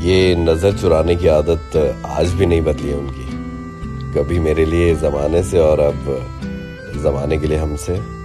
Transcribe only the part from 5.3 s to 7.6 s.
से और अब जमाने के लिए